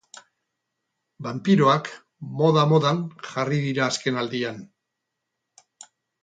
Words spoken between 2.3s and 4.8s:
moda-modan jarri dira azkenaldian.